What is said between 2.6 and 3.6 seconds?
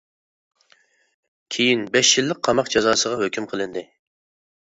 جازاسىغا ھۆكۈم